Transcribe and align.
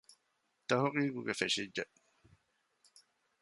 ތަހުޤީޤު 0.67 1.19
ފެށިއްޖެ 1.39 1.83